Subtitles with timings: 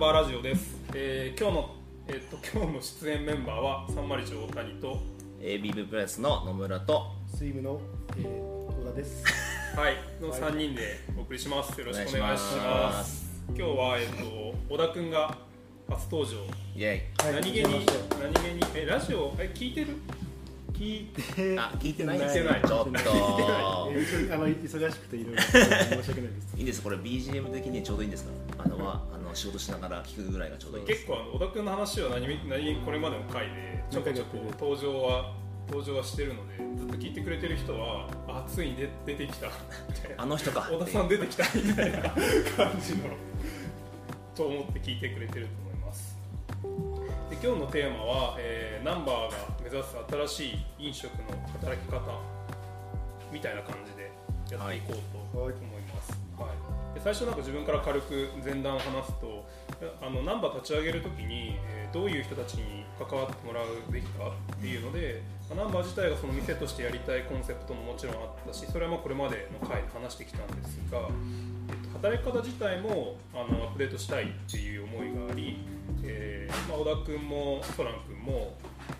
[0.00, 1.76] ンバーラジオです、えー今日の、
[2.08, 4.98] えっと今日の出演メンバーは301大谷と
[5.42, 7.78] ABB プレスの野村とスイムの、
[8.16, 9.22] えー、小田です。
[9.76, 11.78] はいの3人でお送りします。
[11.78, 13.28] よろしくお願いします。
[13.48, 15.36] 今日は、えっと小田君が
[15.90, 16.46] 初登場。
[16.74, 17.84] イエはい何気に何
[18.32, 19.96] 気にえラジオえ聞いてる？
[20.80, 22.18] 聞いてイあ聞いてない。
[22.18, 22.62] 聞いてない。
[22.62, 22.90] ちょっと。
[22.90, 25.24] えーあの忙しくてい。
[25.24, 25.54] ろいろ申し
[26.08, 26.30] 訳ない。
[26.32, 26.56] です。
[26.56, 26.64] いい。
[26.64, 28.06] ですこれ BGM 的にちょうどい。
[28.06, 28.30] いんですか
[28.64, 30.50] あのはあの仕事しながら聞くぐらい。
[30.50, 30.82] がちょうどい。
[30.82, 35.34] いです結構あの小田君の話は何み何これまでの回でちょこちょこ登場は
[35.68, 39.52] 登場はしてるのでずっと聞いてくれてる人はあついに出出てきたみ
[39.94, 43.04] たいなあの人か小田さん出てきたみたいな感じの
[44.34, 46.16] と思って聞いてくれてると思います
[47.28, 52.00] で今日のテーマは、えーナンバーが目指す新しい飲食の働き方
[53.32, 54.10] みたいな感じで
[54.50, 56.48] やっていこうと思います、は
[56.92, 56.94] い。
[56.94, 59.46] で最初なんか自分から軽く前段を話すと
[60.02, 75.58] あのナンバー立ち上げるときに、えーどういう人たちに関わってもらうべきかっていうので、まあナンバー自体がその店としてやりたいコンセプトももちろんあったしそれはまあこれまでの回で話してきたんですが、えっと働き方自体もあのアップデートしたいっていう思いがあり、
[76.04, 78.54] えーまあ、小田君もソラン君も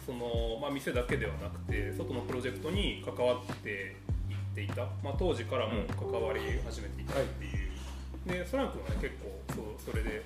[0.05, 3.97] その、まあ、店だけではなくて外のプロジェクトに関わって
[4.29, 10.23] いっていた、まあ、当時からも関わり始めていたっていう、でソラン君はね結構そうそれで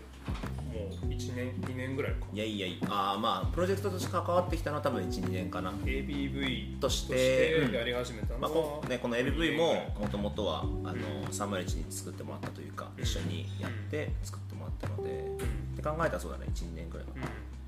[0.72, 2.26] もう1年2年ぐらいか。
[2.32, 2.88] いやいやいや。
[2.90, 5.70] あーまあプロジェクトとして関わってきたのは多分12年かな。
[5.70, 7.72] ABV としとしてうん。
[7.72, 10.94] やり始めたのまあは、こね、この ABV ももともとはあの
[11.30, 16.46] サムエルチに作ってもらったというか一緒にやって作ってもらったのでって考えたらそうだね。
[16.52, 17.22] 12年ぐらいはうん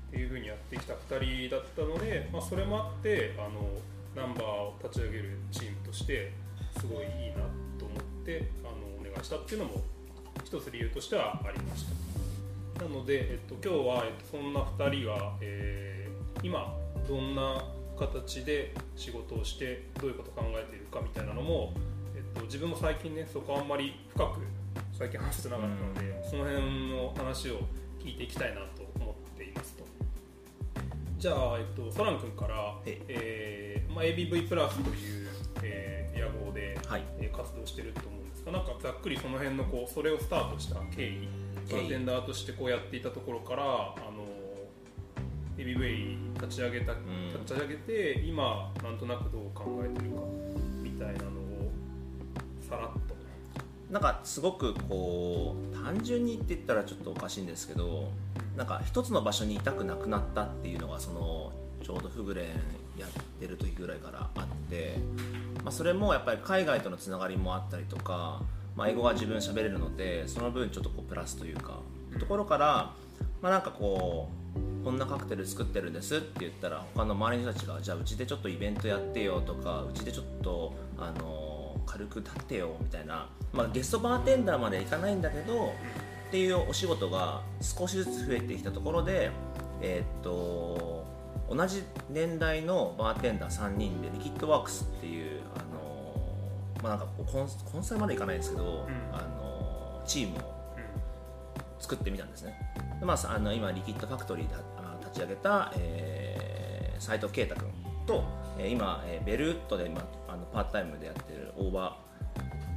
[0.07, 3.69] っていうふうにやってきた2人だったので、まあ、それもあってあの
[4.15, 6.31] ナンバーを立ち上げるチームとして
[6.79, 7.43] すごいいいな
[7.77, 9.81] と思ってあのお願いしたっていうのも
[10.43, 12.83] 一つ理由としてはありました。
[12.83, 15.87] なので、えっと、今日は、えっと、そんな2人が、えー
[16.43, 16.71] 今
[17.07, 17.63] どんな
[17.97, 21.73] 形で仕事をしてどういうことを考えているかみたいなのも、
[22.15, 24.41] えっと、自分も最近ねそこあんまり深く
[24.93, 27.59] 最近話してなかったので、その辺の話を
[28.03, 29.83] 聞いていきたいなと思っていますと
[31.17, 33.83] じゃあ、えっと、ソラン君から、ええ。
[33.89, 35.27] ーまあ、ABV プラスという、
[35.63, 37.03] えー、野号で、はい。
[37.19, 41.27] えー活動してると思うんですがなんかざっくりその辺のこうそれをスタートした経緯
[41.71, 44.25] バーテンダーとしてこうやっていたところからあの
[45.57, 46.97] ABV 立ち上げた、ん。
[47.29, 50.21] 立ち上げて今なんとなくどう考えてるか
[50.81, 51.71] みたいなのを
[52.67, 53.15] さらっと。
[53.91, 58.11] なんかすごくこう単純にって言ったらちょっとおかしいんですけど
[58.57, 61.53] なんか一つの場所にいたくなくなったっていうのがその
[61.83, 64.97] ちょうどフグレンやってる時ぐらいからあって、
[65.63, 68.41] まあ、それもやっぱり海外とのつながりもあったりとか、
[68.75, 71.79] まあ、英語が自分喋れるのでその分ちょっとこうプラスというか
[72.19, 72.93] ところから、
[73.43, 74.29] まあ、なんかこ
[74.81, 85.73] うこんなカクテル作ってるんですって言ったら他の周りの人たちがじゃあうちでちょっとイベントやってよとかうちでちょっとあの軽く立ってよみたいな、まあ、ゲストバーテンダーまではいかないんだけど
[86.27, 89.31] っていうお仕事が少しずつ増えてきたところで、
[89.81, 91.05] えーっと
[91.49, 98.67] 同じ年代のバーテンダー3人でリキッドワークスっていうあの、まあ、なんかこうコンコンサルまでいかないんですけど、ん。
[99.13, 100.41] あのチームを
[101.79, 102.59] 作ってみたんですね。
[102.99, 107.69] で、まあ、あの今リキッドファクトリーであ立ち上げた、えー、斉藤啓太君
[108.05, 108.23] と、
[108.57, 111.97] えー今、えーベルウッドで今あのパートタイムでやってる大場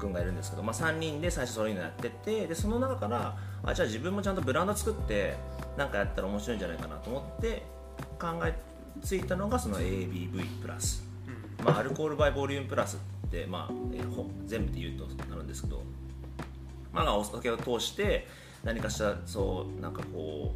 [0.00, 5.34] 君がいるんですけど、まあ、3人で最初そういうのやっててでその中からあじゃあ自分もちゃんとブランド作って
[5.77, 7.62] なんかやったら面白いんじゃないかなと思って
[8.19, 8.55] 考え
[9.03, 11.05] ついたのがその ABV プラス、
[11.65, 12.97] まあ、アルコールバイボリュームプラス
[13.27, 15.83] って、まあえーほ全部で言うとなるんですけど
[16.93, 18.27] まあ、お酒を通して
[18.65, 20.55] 何かしらそうなんかこ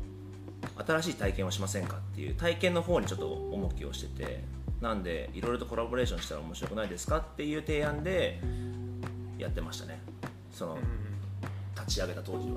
[0.78, 4.44] う新しい体験をしませんかっていう体験の方にちょっと重きをしてて
[4.81, 8.41] なんでいろいろとコラボレーションしたら面白くないですかっていう提案で
[9.39, 10.00] やってましたね。
[10.51, 10.78] その
[11.75, 12.57] 立ち上げた当時は。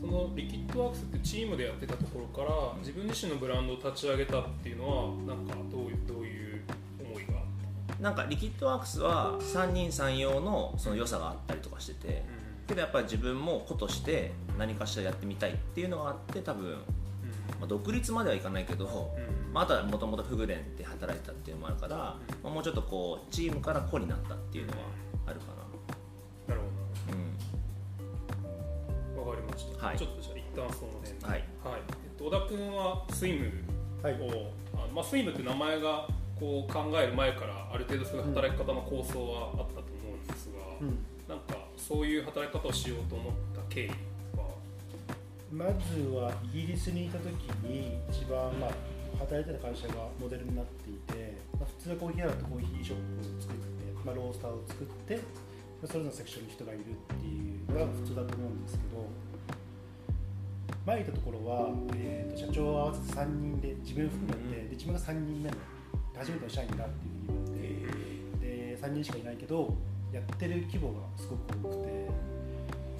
[0.00, 6.62] そのリキッドワークスってチームでやってたところから自分自身のブランドを立ち上げたっていうのはなんかどういうどういう
[6.98, 7.32] 思いが？
[8.00, 12.22] なんかリキッドワークスは三人三様のその良さがあったりとかしてて
[12.66, 16.76] けどやっぱり自分も子として何かしらやってみたいっていうのがあって多分、ま
[17.64, 24.78] あ、独立まではいかないけど、うんまあ、あとはもともとフグレンって働いてたっていうのもあるから、まあ、もうちょっとこうチームから子になったっていうのは
[25.26, 25.52] あるかな
[29.60, 29.98] した、はい。
[29.98, 31.26] ちょっとじゃあ一旦その辺で。
[31.26, 31.38] はい。
[31.38, 33.46] えっと、小田君はスイム
[34.02, 34.16] を、はい。
[34.74, 36.08] あまあ、スイムって名前が
[36.38, 40.98] こう考える前からある程度そういう働き方の構想はあったと思うんですが、うん。
[41.30, 43.88] なんかそういう働き方をしようと思った経緯
[44.34, 44.50] は
[45.52, 47.30] まずはイギリスにいた時
[47.62, 48.70] に一番、まあ、
[49.20, 53.62] 働いてた会社がモデルになっていて、まあ、普通はコーヒー屋だとコーヒーショップを作って、
[54.04, 55.22] まあ、ロースターを作って、ま
[55.84, 56.84] あ、それぞれのセクションに人がいるっ
[57.14, 59.06] ていうのが普通だと思うんですけど
[60.86, 65.56] 前いたところは、えー、と社長は合わせて3人で自分含めて、で自分が3人目の
[66.16, 67.94] 初めての社員だっていうふうに言わ
[68.40, 69.76] れて、で3人しかいないけど
[70.12, 72.08] やってる規模がすごく多くて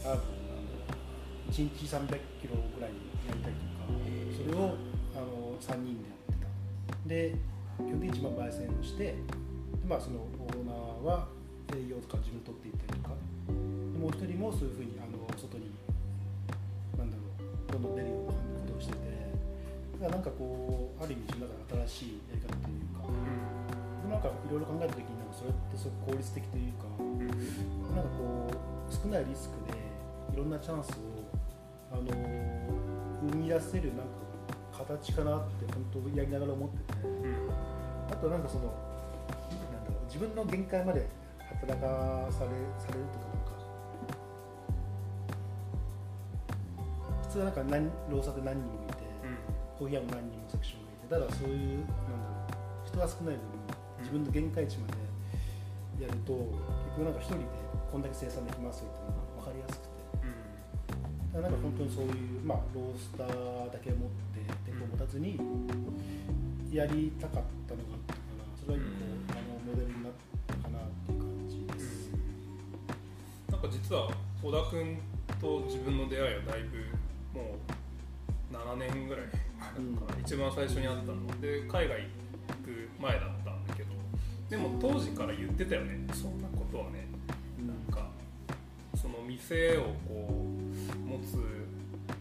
[0.04, 0.14] あの
[1.50, 2.06] 1日300
[2.40, 2.90] キロぐらい
[3.26, 3.90] やりたりとか
[4.36, 4.76] それを
[5.16, 6.44] あの3人でやって
[7.02, 7.08] た。
[7.08, 7.34] で
[7.78, 9.16] 基本的に一番焙煎をしてで、
[9.88, 11.28] まあ、そのオーナーは
[11.74, 13.14] 営業とか自分取っていったりとか。
[13.48, 15.09] でもう一人もそういうふうにあ
[17.70, 18.98] どんどん出るようなことをしてて
[20.02, 23.06] だからなんかこうある意味自分の中で新しいやり方というか
[24.10, 26.84] なんかいろいろ考えた時になんかそれってすごく効率的というか
[27.94, 29.78] なんかこう少ないリスクで
[30.34, 31.30] いろんなチャンスを
[31.92, 32.10] あの
[33.30, 37.00] 生み出せるなんか形かなって本当やりながら思ってて。
[38.10, 41.06] あとなんかそのなんだろう自分の限界まで
[41.60, 41.86] 働か
[42.30, 43.52] されされるとかなんか
[47.30, 49.06] 通はなんか何ローサーで何人もいて、
[49.78, 53.46] コーヒー屋も何人もセクションがいてただそういうなんだろう人が少ない分
[54.02, 57.46] 自分の限界値までやると結局なんか一人で
[57.86, 59.90] こんだけ生産できますよっていうのが分かりやすくて。
[61.30, 65.38] だからなんか本当にそういう、まあ、ロースターだけ持って店舗持たずに
[66.74, 70.12] やりたかったのがあったからそれは一個、あのモデルになっ
[70.48, 72.10] たかなっていう感じです、
[73.46, 74.10] なんか実は
[74.42, 74.98] 小田君
[75.40, 76.99] と自分の出会いはだいぶもう
[78.70, 79.34] 7年ぐらいか
[80.14, 81.40] な、一番最初に会ったの。
[81.40, 82.06] で海外行
[82.64, 83.90] く前だったんだけど。
[84.48, 86.06] でも当時から言ってたよね。
[86.12, 87.08] そんなことはね。
[87.58, 88.08] なんか
[88.94, 91.36] その店をこう持つ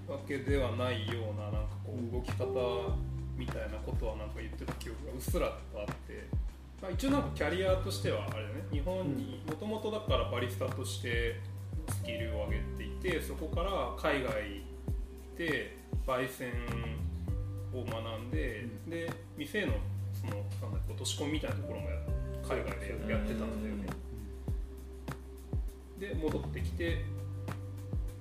[0.10, 2.98] わけではないようななんかこう動き方
[3.38, 6.28] みたいなことはなんか言ってた記憶がうっすらとあって、
[6.82, 8.66] まあ、一応なんかキャリアとしてはあれだね。
[8.72, 11.40] 日本にもともとだからバリスタとして
[11.90, 14.64] スキルを上げていてそこから海外
[15.38, 15.79] で
[16.10, 16.52] 焙煎
[17.72, 19.74] を学んで、で店の
[20.12, 21.96] そのなんだ落とし込みみたいなところもや
[22.42, 23.86] 海外でややってたんだよね。
[26.00, 27.06] で戻ってきて、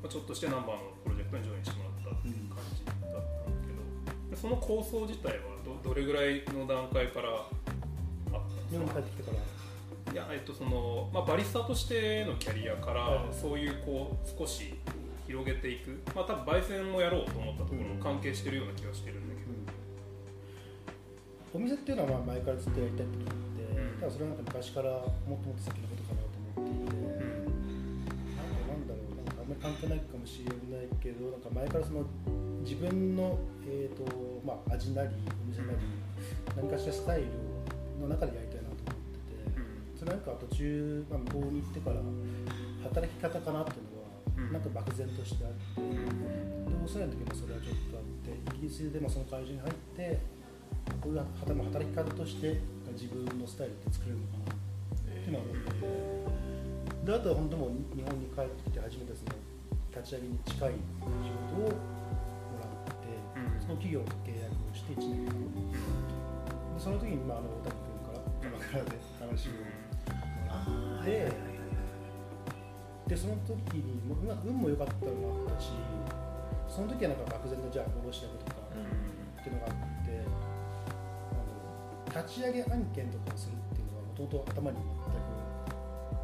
[0.03, 3.21] まあ、ちょっとしてナンバーのプロジェクトにジョインしてもらったっていう感じだったんだ
[3.65, 3.73] け
[4.29, 7.49] ど、でその構想自体はどどれぐらいの段階からあっ
[8.31, 8.39] た
[8.69, 10.13] 日本にの帰ってきてから。
[10.13, 13.35] いや、えっとそのまあ、バリスタとしてのキャリアから、はい。
[13.35, 14.75] そういうこう少し
[15.29, 19.53] 広げていく、まあ、多分焙煎もやろうと思ったところも関係してるような気がしてるんだけど、
[21.53, 24.01] お店っていうのはまあ前からずっとやりたいって言ってて、うん。
[24.01, 32.09] ただそれはなんか昔からもっともっと先のことかなと思っていて、なんかなんだろうなんかあんまり関係ないかもしれないけどなんか前からその
[32.65, 33.37] 自分の、
[33.69, 34.09] えーと
[34.45, 35.79] まあ、味なりお店なり
[36.57, 37.29] 何かしらスタイル
[38.01, 42.01] の中でやりたいなと思ってて、それなんか途中、まあ、向こうに行ってから
[42.89, 43.73] 働き方かなって
[44.53, 45.99] なんか漠然としてあって、で
[46.75, 50.19] オーストラリアの時もそれはちょっとあってイギリスでもその会社に入って
[51.03, 52.61] こういう働働き方として
[52.93, 54.55] 自分のスタイルって作れるのかな。
[54.55, 55.57] っていうのは思っ
[57.05, 59.33] てであとは本当もう日本に帰ってきて初めてその
[59.93, 61.81] 立ち上げに近い仕事をも
[62.61, 63.61] らって、うん。
[63.61, 65.35] その企業と契約をして1年間。
[66.77, 69.59] でその時に、まあ、あの小谷君から鎌倉で話を
[73.09, 75.73] でその時にもまあ運も良かったのもあったし
[76.69, 78.61] その時はなんか漠然とじゃあ卸し役とか
[79.41, 79.73] っていうのがあっ
[80.05, 80.13] て
[81.33, 84.85] あの立ち上げ案件とかをするっていうのはもともと頭に全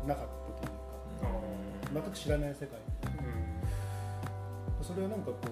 [0.05, 0.77] くなかったという
[1.25, 2.79] か全く知らない世界
[4.85, 5.49] それをなんかこ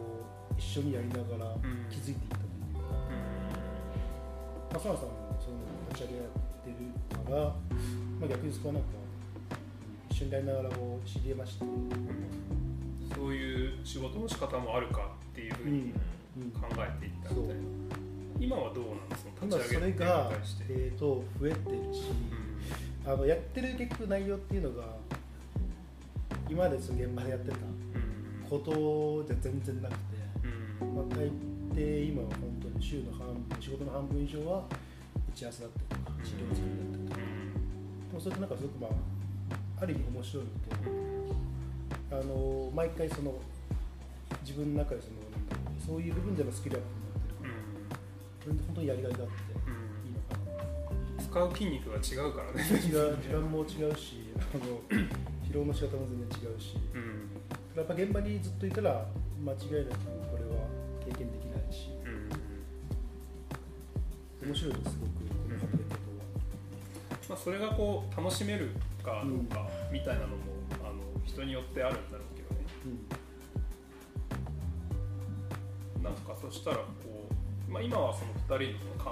[0.52, 1.60] う一緒にやりながらん。
[1.88, 2.84] 気づいていったというか、
[4.72, 6.76] まあ、澤さんもそういうのを立ち上げやってる
[7.16, 7.56] から、
[8.20, 9.01] まあ、逆にそこはなんか一
[10.22, 11.64] 緒にやりながらこう知り得ました。
[11.64, 11.70] ね、
[13.14, 15.92] そういう仕事の仕方もあるかっていうふうに
[16.36, 16.50] うん。
[16.52, 17.62] 考えていったみたいな、
[18.40, 19.92] 今はどうなのそ今その立ち上げって。
[19.92, 20.32] いうれが
[20.70, 22.04] えー、と増えてるし、
[23.04, 24.96] あのやってる結局内容っていうのが
[26.48, 28.48] 今までその現場でやってたうん。
[28.48, 30.00] ことじゃ全然なくて、
[30.80, 30.94] うん。
[30.94, 31.30] まあ、大
[31.76, 34.64] 抵今は本当に週の半分仕事の半分以上は
[35.34, 38.90] 打ち合わせだったりとか資料作りだったりとか、でもそれってなんかすごくまあ
[39.82, 40.50] ある意味面白いの
[42.10, 43.34] と、あの毎回その
[44.42, 45.16] 自分の中でその
[45.84, 47.46] そういう部分でのスキルアップになってるか
[47.90, 47.98] ら、
[48.44, 49.34] それで本当にやりがいがあって
[50.06, 50.38] いいのか
[51.18, 51.24] な。
[51.24, 52.62] 使う筋肉が違うからね。
[52.62, 54.78] 違う時間も違うし あの
[55.42, 56.78] 疲労の仕方も全然違うし。
[56.94, 57.34] うん。
[57.74, 59.04] やっぱ現場にずっといたら
[59.42, 60.62] 間違いなくこれは
[61.04, 61.90] 経験できないし。
[64.42, 64.46] うん。
[64.46, 65.10] 面白いですすごく。
[65.26, 66.02] この働き方
[67.30, 68.70] まあ、それがこう楽しめる
[69.02, 70.34] かどうかみたいなのも、
[70.84, 72.66] あの人によってあるんだろうけどね。
[76.02, 76.84] は、なんかそしたらこ
[77.68, 79.10] う、まあ、今はその2人のか、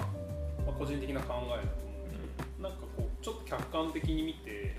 [0.67, 4.77] まあ、個人的な考えだと思うけど、なんかこうちょっと客観的に見て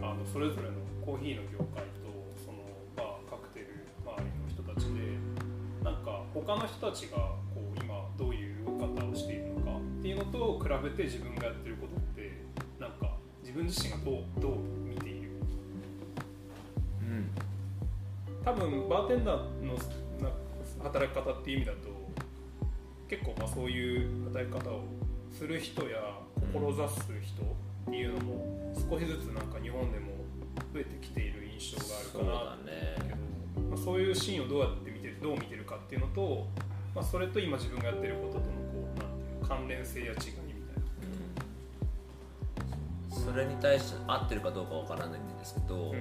[0.00, 0.74] あのそれぞれの
[1.04, 2.08] コーヒーの業界と
[2.44, 2.58] その
[2.96, 5.18] バーカクテル周りの人たちで
[5.82, 7.16] なんか他の人たちが
[7.54, 12.47] こう今どういう動き方をしているのかっていうのと比べて自分がやってることって
[13.48, 14.52] 自分自身がどうどう
[14.86, 15.30] 見ている？
[17.00, 17.30] うん。
[18.44, 19.72] 多分バーテンダーの
[20.20, 20.30] な
[20.82, 21.78] 働き方っていう意味だと
[23.08, 24.82] 結構まあそういう働き方を
[25.32, 25.98] する人や
[26.52, 27.46] 志す人っ
[27.90, 30.12] ていうのも少しずつなんか日本でも
[30.74, 32.96] 増えてきている印象があるそうかなだね。
[32.98, 33.16] けど、
[33.70, 36.46] まあ、そういうシーンをどうやって見てるどう見てるかっていうのと、
[36.94, 40.12] まあ、それと今自分がやってることとのこうなんていうの関連性や違い
[43.30, 45.98] それに対して合ってるかどうかわからないんですけど、うん。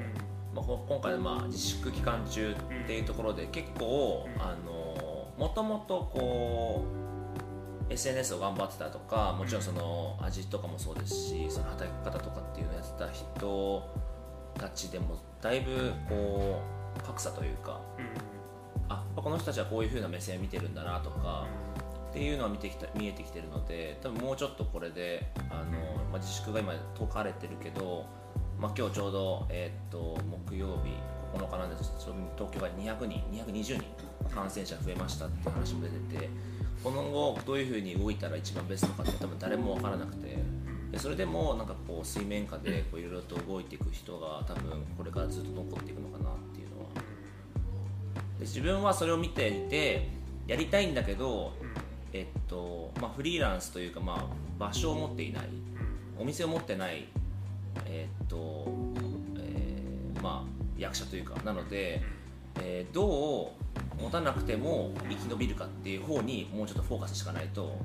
[0.56, 4.42] まあ、こ今回のまあ自粛期間中っていうところで結構、うん。
[4.42, 6.84] あのもともとこ
[7.90, 13.90] う SNS を頑張ってたとかもちろんその味とかもそうですしその働き方とかっていうのをやってた人
[14.56, 16.60] たちでもだいぶこ
[16.98, 17.80] う格差というか
[18.90, 21.46] あこの人たちはこういう風な目線見てるんだなとか、
[22.10, 25.78] っていうのは見てきた見えてきてるので多分もうちょっとこれであの、
[26.18, 28.04] まあ、自粛が今解かれてるけど、
[28.60, 30.92] まあ、今日ちょうど、えーっと木曜日
[31.38, 31.92] 9日なんです。
[32.00, 33.84] けど東京が200人220人
[34.34, 36.30] 感染者増えましたって話も出てて
[36.84, 40.38] この後どういうふうに動いたら一番ベストかって多分誰も分からなくて
[40.92, 46.86] でそれでもなんかこう水面下でこういろいろと動いていく人が多分これからずっと残っていくのかなっていうのは。
[48.40, 50.10] で自分はそれを見ていて
[50.48, 51.54] やりたいんだけど
[52.14, 54.26] えっとまあ、フリーランスというか、まあ、
[54.58, 55.50] 場所を持っていない
[56.20, 57.08] お店を持ってない、
[57.86, 58.66] えっと
[59.38, 62.02] えーまあ、役者というかなので、
[62.60, 63.68] えーどう
[64.02, 67.78] 持たなくても生き延びるかっていう方にもうちょっとフォーカスしかないと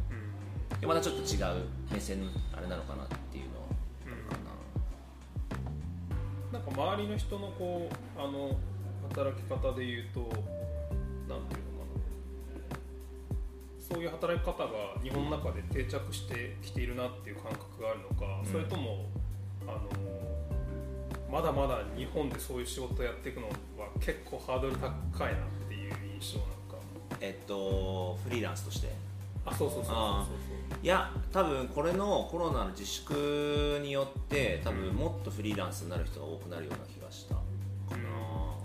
[0.81, 3.67] でまたちょっと違う目線のあれなのかなっていうのは
[4.07, 4.37] あるか
[6.53, 6.59] な。
[6.59, 8.57] なんか周りの人のこうあの
[9.09, 10.21] 働き方でいうと
[11.29, 11.62] なんていう
[13.83, 14.69] そういう働き方が
[15.03, 18.51] 日本の中で定着してきているなっていう感覚があるのか、うん。
[18.51, 19.07] それとも
[19.67, 19.83] あの
[21.31, 23.55] まだまだ日本でそういう仕事をやっていくのは
[24.01, 24.87] 結構ハードル高
[25.29, 26.77] いなっていう印象なのか。
[27.21, 28.89] えっとフリーランスとして。
[29.45, 30.29] あそうそうそうそうあ
[30.81, 37.41] いや多分これのコロナの自粛によって多分もっとフリーランスになる人が多くなるような気がしたか
[37.91, 38.05] そうな、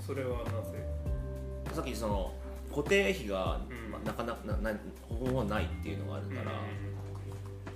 [0.05, 0.77] それはなぜ？
[1.73, 2.31] さっきその
[2.77, 3.91] 固定費が、うん。
[3.91, 4.79] まあなかなかなな
[5.09, 6.51] ほぼないっていうのがあるから、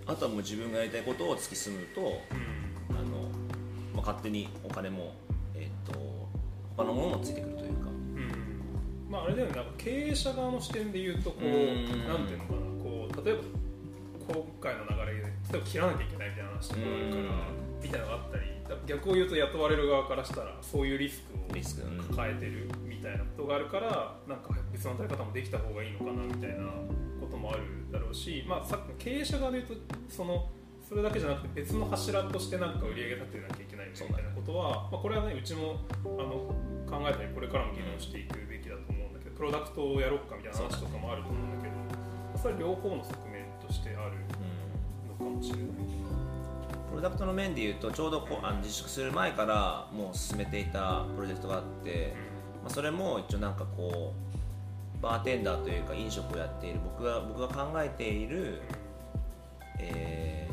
[0.05, 2.07] あとはもう自分がやりたいことを突き進むとうん。
[2.07, 2.17] うん
[2.91, 3.21] あの、
[3.95, 5.15] まあ、勝手にお金も、
[5.55, 5.97] えっと
[6.75, 7.89] 他のものもついてくるというか。
[7.89, 9.11] うん。
[9.11, 9.55] まああれだよね。
[9.55, 12.07] なんか経営者側の視点で言うとこううん。
[12.07, 12.59] なんていうのかな。
[12.83, 13.41] こう例えば
[14.33, 17.81] 今回の流れで例えば切らなきゃいけないみたいな話とかあるからうん。
[17.81, 18.43] みたいなのがあったり
[18.85, 21.97] 逆を言うと雇われる側からしたらそういうリスクをリスク、うん。
[22.03, 26.65] 抱えてるみたいなことがあるからなんか別の働き方もできた方がいいのかなみたいな
[27.19, 30.49] こともあるだろうし、まあ、さっきの経営者側で言うとその
[30.87, 36.51] それだけじゃなくて別の柱としてなんか売り上げ立てなきゃいけないみたいなことは、まあ、これはねうちもあの
[36.85, 44.17] 考えたりこれからも議論していくべきだと思うんだけどプロダクトをやろうかみたいな話とかもあると思うんだけどそれは両方の側面としてある
[45.19, 45.67] うんのかもしれない。
[46.91, 52.13] プロダクトの面でいうとちょうどこうあの自粛する前からもう進めていたプロジェクトがあって、
[52.63, 54.13] まあ、それも一応なんかこ
[54.99, 58.61] うバーテンダーというか飲食をやっている僕が僕が考えている、
[59.79, 60.51] えー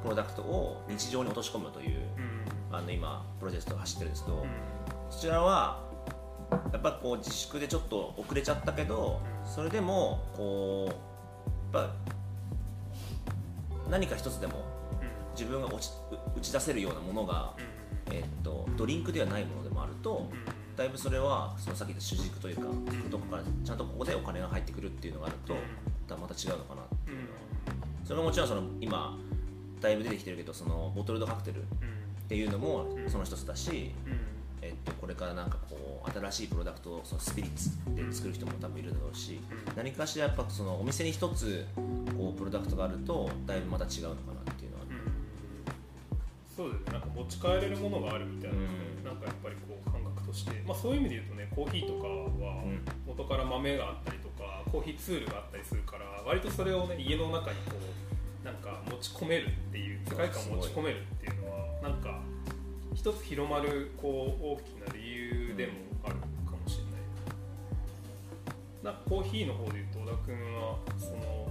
[0.00, 1.98] プロダクトを日常に落とし込むという
[2.70, 2.76] うん。
[2.76, 4.48] あの今プロジェクトが走ってるんですけど、うん。
[5.10, 5.82] そちらは
[6.72, 10.88] やっぱこう自粛でちょっと遅れちゃったけどそれでもこ
[11.72, 11.94] うやっぱ
[13.90, 14.64] 何か一つでも
[15.36, 15.92] 自分が落ち
[16.36, 17.52] 打ち出せるようなものが、
[18.12, 20.28] えーっとドリンクではないものでもあると
[20.78, 22.62] だいぶそれはそのさっき言った主軸というか
[23.10, 25.60] どこからちゃんとここでお金が入ってくるっていうのがあるとうん。
[26.08, 27.28] また違うのかなっていうのは。
[28.04, 29.18] それがもちろんその今
[29.80, 31.64] だいぶ出てきてるけどそのボトルドカクテルっ
[32.28, 33.90] ていうのもその一つだし、
[34.62, 39.40] えっと、これからなんかこう新しいプロダクトをそのスピリッツで作る人も多分いるだろうし、
[39.76, 41.66] 何かしらやっぱそのお店に一つ
[42.16, 44.84] こうプロダクトがあるとだいぶまた違うのかなっていうのは、
[46.56, 46.92] そうだよね。
[46.92, 48.68] なんか持ち帰れるものがあるみたいなので、
[48.98, 49.04] うん。
[49.04, 52.06] なんかやっぱりこう感覚としして、まあ、そういう意味で言うとねコーヒーとか
[52.44, 52.84] はうん。
[53.06, 57.72] 元から豆があったりとかコーヒーツールがあったりするから割とそれをね家の中にこ
[58.42, 62.20] うなんか持ち込めるっていう世界観を持ち込めるっていうのはなんか
[62.94, 65.72] 一つ広まるこう大きな理由でも
[66.04, 66.84] あるかもしれ
[68.84, 71.48] ない、なコーヒーの方で言うと小田君はその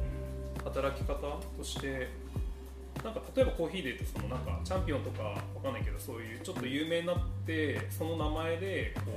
[0.63, 2.10] 働き方として
[3.04, 9.12] なんか例えばコーヒーで言うとそのなんかチャンピオンとかわかんないけどそういうちょっと有名になってその名前でこ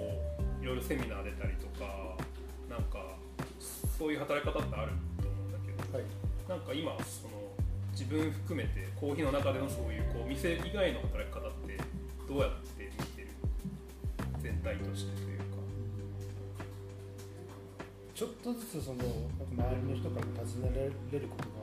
[0.61, 2.17] ういろいろセミナー出たりとか
[2.69, 3.17] なんか
[3.99, 6.05] そういう働き方ってあると思うんだけどはい
[6.49, 7.41] なんか今その
[7.93, 11.77] 自分含めてコーヒーの中でのそういうこう店以外の働き方って
[12.29, 13.29] どうやって見てる
[14.43, 15.45] 全体としてというか。
[18.21, 21.60] ちょっとずつその周りの人から尋ねられることが、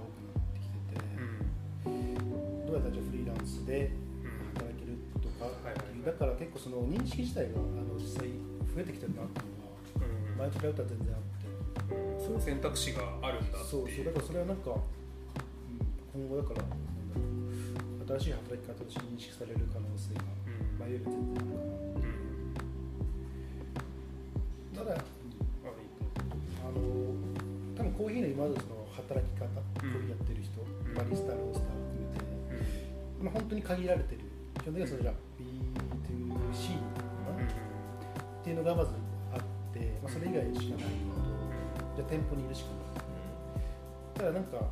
[2.67, 3.91] どうやったらじゃあフリーランスで
[4.23, 8.29] うん働けるとか、はいはいだから結構その認識自体があの実際
[8.73, 13.89] 増えてきてるなっていうのは前と比べたら全然あってうんそういう選択肢があるんだってそう。
[13.89, 14.79] いそううだからそれはなんか、うん
[16.17, 16.75] 今後だからなんだ
[18.07, 20.79] ろう新しい働き方として認識される可能性がうん。
[20.79, 21.51] 前より全然あるか
[24.73, 24.77] うん。
[24.77, 25.03] なただ
[26.63, 26.79] あの
[27.75, 29.45] 多分コーヒーの今までその働き方、
[29.77, 30.93] コーヒーやってる人、ん。
[30.93, 32.25] バリスタロースターを含めて、
[33.21, 34.21] まあ、本当に限られてる。
[34.57, 35.45] 基本的にはそれじゃ B2C
[36.25, 38.91] なのかな、っていうのがまず
[39.31, 39.39] あっ
[39.73, 41.21] て、まあ、それ以外しかないのと
[41.95, 42.97] じゃあ店舗にいるしかない。
[44.17, 44.65] ただなんか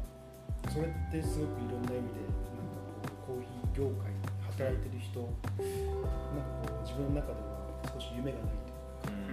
[0.74, 2.74] それってすごくいろんな意味でなん
[3.06, 4.26] かこうコーヒー業界で
[4.58, 9.26] 働いてる人なんかこう自分の中では少し夢がないというか。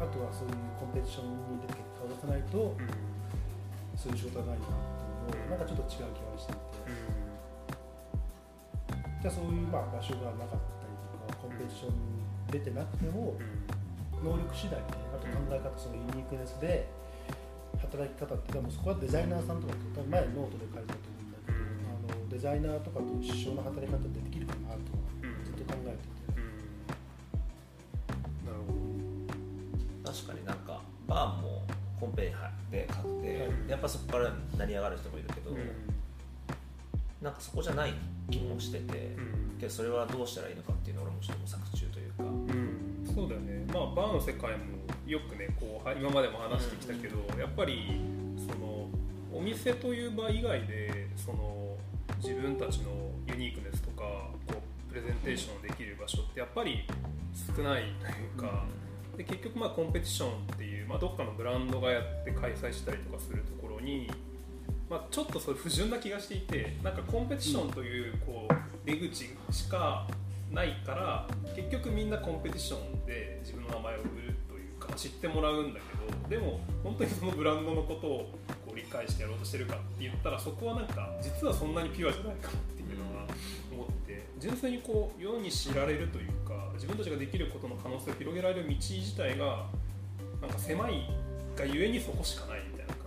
[0.00, 2.74] あとはそういうコンペティションに出て結果を出さないと
[4.00, 4.68] そういう仕事がないなっ
[5.28, 7.20] ていうのをなんかちょっと違う気がしていて。
[9.20, 13.36] じゃあそういうまあ場所がなかったりとかコンペティションに出てなくても
[14.24, 16.88] 能力次第であと考え方その uniqueness で
[17.76, 24.19] 働き方って多分そこはデザイナーさんとかと多分前ノートで書いたと思うんだけどあのデザイナーとかと一緒の働き方で
[34.10, 35.56] こから成り上がる人もいるけど、
[37.22, 37.94] なんかそこじゃない
[38.30, 39.16] 気もしてて、
[39.60, 43.14] けどそれはどうしたらいいのかっていうのを俺もちょっと模索中というか、うん。
[43.14, 43.64] そうだよね。
[43.72, 44.58] まあバーの世界も
[45.06, 48.00] よくねこうは今までも話してきたけど、やっぱり
[48.38, 48.88] その
[49.32, 51.76] お店という場以外でその
[52.22, 52.90] 自分たちの
[53.26, 54.02] ユニークネスとか
[54.46, 54.54] こ
[54.88, 56.84] うプレゼンテーションできる場所ってやっぱり
[57.56, 58.64] 少ないというか、
[59.16, 64.10] で結局まあコンペティションっていう、まあ、どっかのブランドがやって開催したりとかするとこに、
[64.88, 70.06] まあ、ちょっとそれ不純な気がしていてなんかコンペティションというこう出口しか
[70.52, 74.10] ないから結局みんなコンペティションで自分の名前を売る
[74.48, 78.32] というか知ってもらうんだけどでも本当にそのブランドのことを
[78.66, 83.26] こう理解してやろうとしてるかって言ったらそこはなんか実はそんなにピュアじゃないかっていうのは
[83.72, 89.66] 思って純粋にこう世に知られるというか自分たちができることの可能性を広げられる道自体が
[90.40, 91.06] なんか狭い
[91.56, 92.99] がゆえにそこしかないみたいな。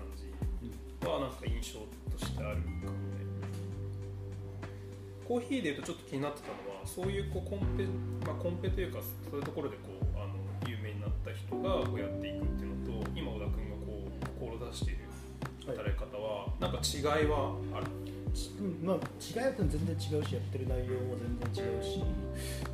[1.10, 1.80] はなんか印象
[2.12, 2.94] としてあるかもね。
[5.28, 7.88] コーヒーでいうとちょっと気になってたのはそういうこうコンペ、
[8.28, 10.36] まあ、コンペというかそういうところでこうあの
[10.68, 15.04] 有名になった人がこうやっていくっていうのと今小田君がこう志している
[15.66, 17.88] 働き方はなんか違いはある、
[18.60, 22.04] うんまあ、違いは全然違うしやってる内容も全然違うし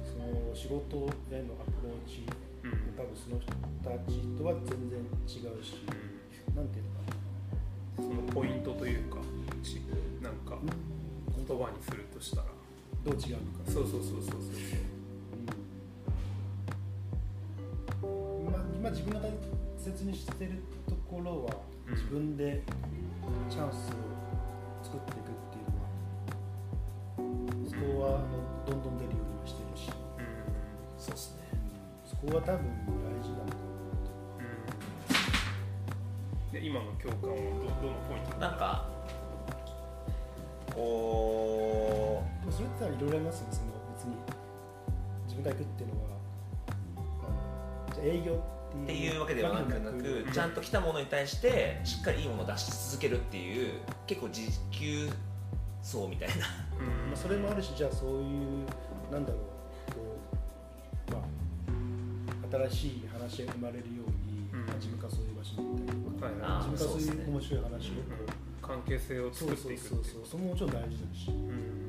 [0.10, 2.26] その仕事へのアプローチ
[2.64, 2.72] うん。
[2.98, 3.54] 多分その人
[3.86, 5.80] たちとは全然違うし
[6.56, 7.19] なんていうのか
[8.02, 9.18] そのポイントというか
[9.62, 9.82] ち
[10.22, 10.74] なんかな、
[11.36, 12.46] 言葉にするとしたら。
[13.04, 13.72] どう違うのか。
[13.72, 14.32] そうそうそうそうそ
[18.06, 18.10] う。
[18.10, 18.48] うん。
[18.48, 19.32] 今今自分が大
[19.78, 21.56] 切にしてるところは、
[21.88, 21.94] うん。
[21.94, 22.62] 自分で
[23.50, 23.96] チャンスを
[24.84, 25.90] 作っていくっていうのは
[27.70, 28.28] そこはあの
[28.66, 30.26] どんどん出るようにはしてるし、うん。
[30.98, 31.42] そうですね。
[31.54, 31.60] うん
[32.10, 32.99] そこは多分
[36.60, 38.86] で今の共感はどどのポイントなんか？
[40.76, 44.16] こでもそれっていろいろありますよねその別に。
[45.26, 46.10] 自分が行くっていうのは
[46.98, 53.72] あのじゃあ営業うっていうわけではなくなくちゃんと来たものに対してしっかりいいものを出し続けるっていう
[54.06, 55.10] 結構時給
[55.82, 56.36] 層みたいな。
[56.36, 56.42] うん。
[57.08, 58.66] まあ、それもあるしじゃあそういう
[59.12, 59.42] なんだろう
[59.94, 60.18] こ
[61.10, 61.20] う、ま
[62.60, 64.66] あ、新しい話が生まれるように、うん。
[64.66, 65.29] まあ自分からそういう
[66.22, 67.94] はいあー自分からそうそうですねいう面白い話を。
[68.62, 71.86] 関係性をそうそう作っていくそうそうそれももちろん大事だし、うん。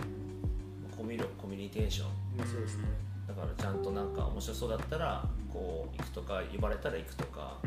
[0.97, 2.07] コミュ力コミュニケーション。
[2.37, 2.85] まあそうですね、
[3.29, 7.59] だからちゃんとなんか面面白そうだったらこう行くとか呼ばれたら行くとか、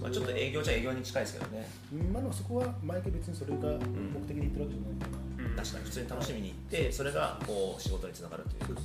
[0.00, 1.68] まあ、ちょっと営業じゃ営業に近いですけどね。
[2.12, 3.74] まあでもそこは毎回別にそれが目
[4.20, 5.06] 的で行ってるわけじゃないか。
[5.38, 5.56] ら、うん。
[5.56, 8.76] 確かに普通に楽しみに行ってそれがこう仕事につながるという。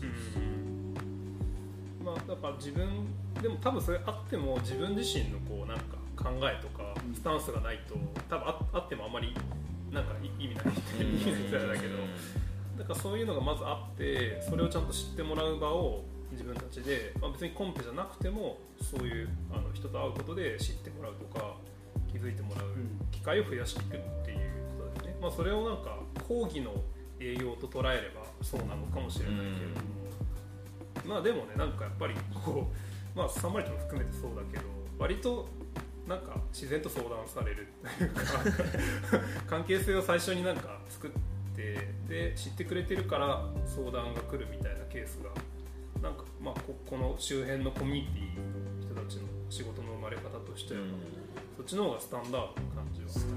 [2.03, 2.87] まあだから自分
[3.39, 7.95] でも多分それあっても自分自身のこうなんか考えとかスタンスがないと
[8.29, 9.33] 多分ああってもあんまり
[9.91, 10.65] なんか意味ない
[10.99, 11.97] 意味ないだけど。
[12.77, 21.55] だからそういうのがまずあってそれをちゃんと知ってもらう場を自分たちで、まあ、別にコンペじゃなくてもそういうあの人と会うことで知ってもらうとか
[22.11, 22.65] 気づいてもらう
[23.11, 24.37] 機会を増やしていくっていう
[24.77, 26.73] ことですね、まあ、それをなんか講義の
[27.19, 29.49] 営業と捉えればそうなのかもしれないけれ
[31.03, 32.13] ども、まあでもねなんかやっぱり
[32.45, 32.69] こ
[33.15, 34.63] うまあサンマリトも含めてそうだけど
[34.99, 35.47] 割と
[36.07, 37.67] なんか自然と相談される
[37.97, 38.21] というか
[39.45, 41.11] 関係性を最初になんか作っ
[41.55, 45.29] てで知ってくれてるから相談が来るみたいなケースが
[46.01, 50.81] なんかまあここの周辺のコミュニティの人たちの仕事の生まれ方としては、
[51.57, 53.35] そっちの方がスタンダードな感じはするよ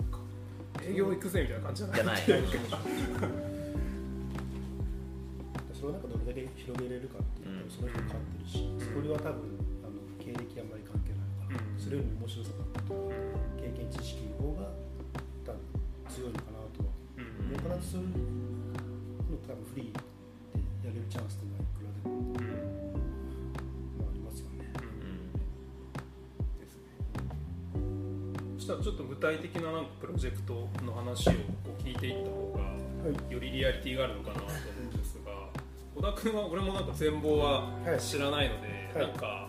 [0.00, 0.18] なんか
[0.82, 2.46] 営業行くぜみたいな感じじゃないじゃない
[5.74, 11.05] それをなんかどれだけ広げれるかっていうと、その人に変わってるし、それは多分あの経歴あんまり関係
[11.86, 12.90] それよりも面白さだった。
[12.90, 12.94] と
[13.62, 14.74] 経験知識の方が
[15.46, 15.62] 多分
[16.10, 16.90] 強いのかなとは。
[17.14, 17.46] うん。
[17.46, 20.02] 思うからそういうの多分フリーで
[20.82, 22.42] やれるチャンスっていうのはいくらでも、うん
[24.02, 24.66] まあ、ありますよね。
[26.58, 26.90] ですね。
[28.58, 32.74] そしたらちょっと具体的ななんかプロジェクトの話をこう聞いていった方がは
[33.30, 34.50] いよりリアリティがあるのかなと思
[34.90, 35.30] うんですが
[35.94, 37.70] 小田君は俺もなんか全貌は
[38.00, 39.06] 知らないので、はい。
[39.06, 39.46] なんか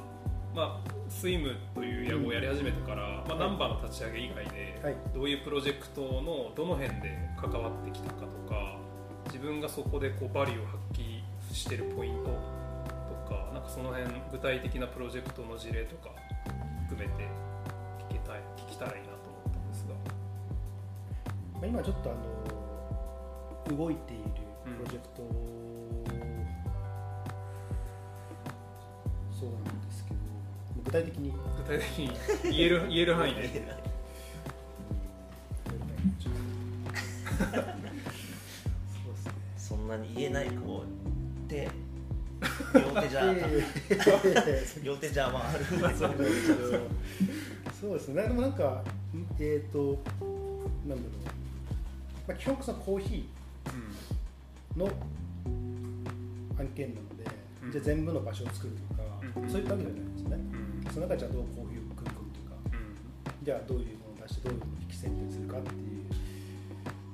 [0.54, 1.77] まあスイムと
[2.08, 8.78] いう野号をやり始めてから、まあ、ナンバーの立ち上げ以外で、はいどういうプロジェクトのどの辺で関わってきたかとか
[9.26, 11.22] 自分がそこでこうバリューを発揮
[11.54, 16.12] してるポイントとかなんかその辺具体的なプロジェクトの事例とか
[16.88, 17.28] 含めて
[18.10, 20.28] 聞けたい聞きたらいいなと思ったんですが。
[21.58, 22.13] まあ、今ちょっとあ
[23.72, 24.24] の動いている
[24.63, 25.24] プロジェクト、
[29.32, 30.17] そうなんですけど
[30.86, 31.34] 具体的に
[31.68, 32.12] 具体的に
[32.44, 33.42] 言える言える範囲で。
[33.44, 33.52] そう
[39.14, 39.34] ですね。
[39.58, 41.70] そんなに言えないこう手
[42.74, 43.34] 両手じゃ
[44.84, 45.66] 両手じゃまあある。
[45.66, 46.80] そうなんですけど
[47.82, 48.24] そうですね。
[48.24, 48.84] でもなんか
[49.40, 50.00] えっ、と
[50.88, 54.90] なんだろう、まあ、基本そのコーヒーの
[56.60, 57.26] 案件なので、
[57.64, 57.72] うん。
[57.72, 59.04] じゃあ全部の場所を作るとか、
[59.42, 59.50] うん。
[59.50, 60.07] そういったわけじゃない
[60.98, 62.58] その中でじゃあどうコーヒーを組み込むとか
[63.44, 66.10] じゃあどういうものを出してどういうものを引き選定するかっていう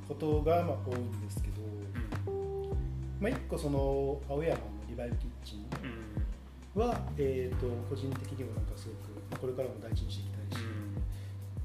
[0.07, 1.59] ことがまあ多いんですけど、
[3.19, 5.67] まあ、一個その青山のリバイブキッチン
[6.79, 10.65] は、えー、と個人的にもなんかすごくまあこれからも大事にしていきたいし、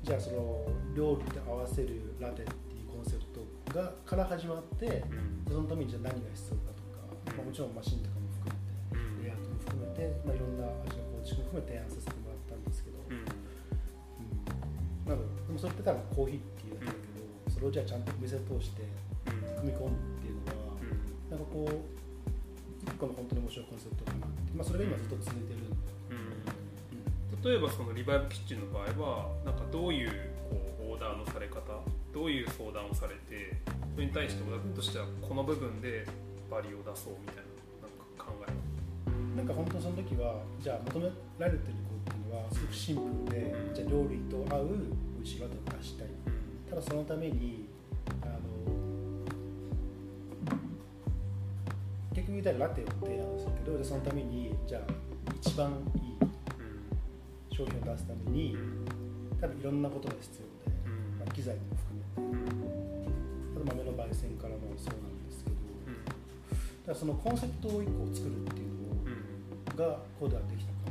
[0.02, 0.66] じゃあその
[0.98, 5.04] 料理と合わせるラテっていうコンセプトがから始まって、
[5.46, 6.83] そのためにじゃあ何が必要かと
[7.31, 8.50] か、まあ、もちろんマシンとかも含
[9.22, 13.20] めてレイアウトも含めて、まあ、いろんな味の構築も含めて提案させてもらったんですけど、うん。
[15.04, 18.88] なのででもそれって多分コーヒーっていうだけだけど、それをじゃあちゃんとお店通して
[19.60, 20.80] 組み込むっていうのは、
[21.28, 21.84] なんかこう
[22.88, 25.76] 一個の本当に面白いコンセプトかなって、まあ、それが今ずっと続いてるんで、
[27.50, 30.10] 例えばそのリバイブキッチンの場合はなんかどういう
[30.48, 30.56] こ
[30.88, 31.60] うオーダーのされ方
[32.12, 33.54] どういう相談をされて
[33.94, 36.06] それに対して小田君としてはこの部分で
[36.50, 37.47] バリを出そうみたいな
[39.38, 41.07] なんか本当その時はじゃあ求め
[41.38, 44.68] られてることっていうのはすごくシンプルで、うんじゃあ料理と合う
[45.14, 46.09] 美味しいしたい。
[46.68, 47.68] ただそのために
[48.22, 48.40] あの
[52.12, 54.83] 結局言ったらラテを提案するけどでそのためにじゃあ
[55.40, 58.57] 一番いい商品を出すために
[59.40, 61.61] 多分いろんなことが必要で、まあ、機材も
[62.16, 62.59] 含めて。
[63.55, 65.57] あと豆の焙煎からもそうなんですけど。
[65.57, 68.57] だからそのコンセプトを1個作るっていうの
[69.78, 70.72] がこうではできた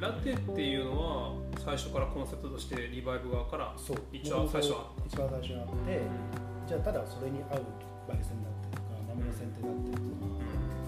[0.00, 0.36] なっていう。
[0.36, 1.32] ラテっていうのは
[1.64, 3.96] 最初からコンセプトとしてリバイブ側からそう。
[4.12, 6.02] 一番最初あっ一番最初にあって、
[6.68, 7.64] じゃあただそれに合う
[8.04, 10.28] 焙煎だったりとか豆の剪定だったりとか、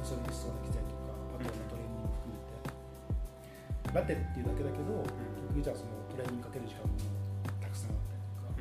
[0.05, 6.93] それに必要な機材とかあとはトレーニングも含めて、ラテっていうだけだけど、結局じゃあそのトレーニングかける時間も
[7.63, 8.53] たくさんあったりとか、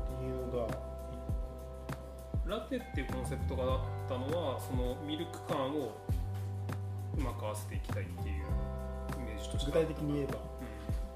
[0.00, 0.72] っていうのが
[2.48, 5.98] ラテっていうコンセプトがあったのはそのミルク感を
[7.20, 8.48] うまく合わせていきたいっていう
[9.20, 10.50] イメージとして具体的に言えば。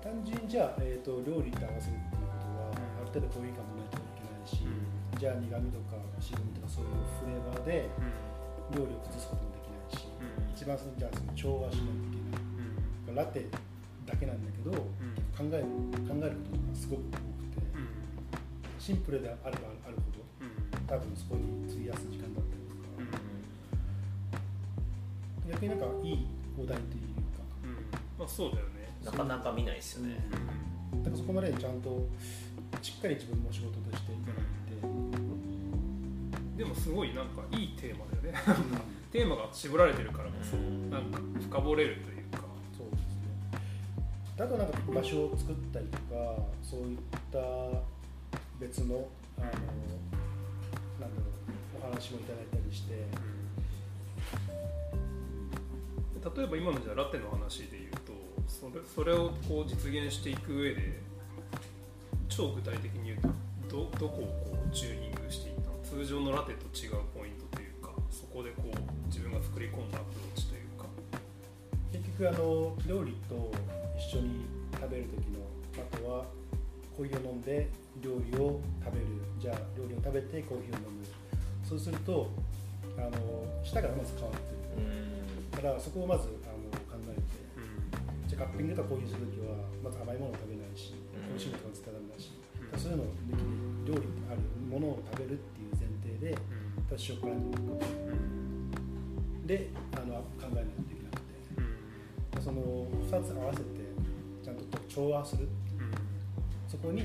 [0.04, 4.68] 単純にじゃあ、えー、と料理と合わせるっていうことは、ある程度コーヒー感もないといけないし、
[5.16, 7.88] じゃあ苦味とか渋みとかそういうフレーバーで、
[8.76, 10.04] 料理を崩すこともできないし、
[10.52, 13.48] 一番そのじゃあその調和しないといけない、ラテ
[14.04, 14.76] だけなんだけど、
[15.32, 15.72] 考える
[16.04, 17.64] 考えることがすごく多くて、
[18.76, 20.20] シンプルであればあるほど、
[20.84, 22.63] 多分そこに費やす時間だったりとか、
[25.50, 26.26] 逆になんかいい
[26.58, 26.78] お題という
[27.36, 27.42] か、
[28.18, 28.72] まあ、そうだよね。
[29.04, 30.16] なかなか見ないですよね、
[31.02, 32.08] だからそこまでちゃんと
[32.80, 34.42] しっかり自分の仕事としていただい
[36.56, 38.32] て、でもすごいなんかいいテーマだよね。
[39.12, 42.38] テーマが絞られてるからこそなんか深掘れるというか。
[42.76, 43.28] そうですね。
[44.36, 46.98] だとなんか場所を作ったりとかそういっ
[47.30, 47.38] た
[48.58, 51.28] 別のあのなんだろ
[51.76, 53.06] うお話もいただいたりして、
[56.24, 58.12] 例えば今のじゃラテの話で言うと
[58.48, 61.00] それそれをこう実現していく上で
[62.28, 63.20] 超具体的に言う
[63.68, 65.76] とどどこをこうチューニングしていったの？
[65.82, 70.86] 通常のラテと違うポイントというかそこでこう自分が作り込んだアプローチというか。
[71.92, 73.52] 結局あの料理と
[73.98, 75.44] 一緒に食べる時の
[75.76, 76.24] あとは
[76.96, 77.68] コーヒーを飲んで
[78.00, 79.06] 料理を食べる。
[79.38, 81.04] じゃあ料理を食べてコーヒーを飲む。
[81.68, 82.30] そうすると
[82.96, 83.10] あの
[83.62, 84.54] 舌がまず変わってる
[85.54, 87.22] からそこをまずあの考えて
[88.26, 90.94] じゃあカッピングとかコーヒーする時はまず甘いものを食べないし
[91.30, 92.32] 美味しいものとか伝わらないし
[92.74, 93.46] そういうのを抜き
[93.86, 96.34] で料理にあるものを食べるっていう前提で
[96.90, 97.86] 私塩辛にとか
[99.46, 101.24] であの考えないといけなくて。
[102.44, 102.60] その
[103.08, 103.64] 2つ合わせて
[104.42, 105.48] ちゃんと調和する。
[106.68, 107.04] そこに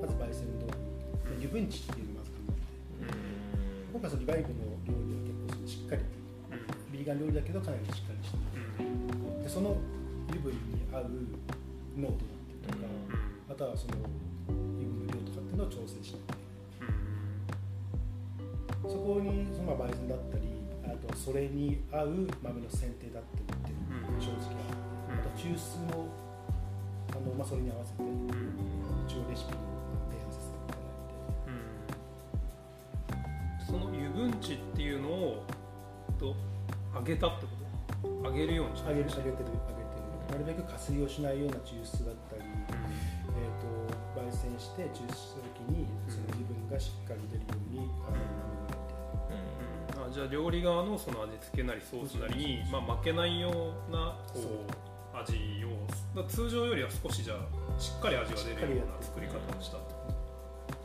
[0.00, 0.72] まず焙煎と
[1.36, 3.14] 油分値っていうのをまず考えて。
[3.92, 8.36] 今回そのリバイブのーガン料理だけどかなりしっかりして
[8.84, 9.76] るでその
[10.28, 10.58] 油分に
[10.92, 11.10] 合う
[11.96, 12.86] 濃度だったりとか
[13.50, 13.94] あとはその
[14.48, 16.40] 油分の量とかっていうのを調整しない
[18.82, 20.50] そこにその焙煎だったり
[20.84, 24.52] あとはそれに合う豆の選定だったりっていうのが正直
[25.08, 26.08] あるあと抽出も
[27.12, 28.02] あの、まあ、それに合わせて
[29.06, 29.58] 一応レシピに
[30.10, 30.82] 提案させていただ
[33.08, 35.46] いてその油分値っていうのを
[36.18, 36.34] と
[36.94, 37.52] 上げたってこ
[38.22, 38.30] と？
[38.30, 39.52] 上げるように上げる上げてる上げてる
[40.30, 43.66] なるべく加水をしないような抽出だったり、えー、と
[44.20, 47.90] 焙煎して抽出した時にその油分がしっかり出るように
[49.96, 54.64] あのあじゃあ料理側のその味付けなりソースなりに、まあ、負けないようなこ
[55.14, 55.34] う味
[55.66, 57.38] を通常よりは少しじゃあ
[57.80, 59.82] しっかり味が出るような作り方をしたと、